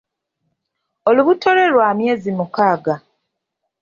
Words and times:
Olubuto 1.09 1.47
lwe 1.55 1.67
lwa 1.73 1.89
myezi 1.97 2.29
mukaaga. 2.37 2.95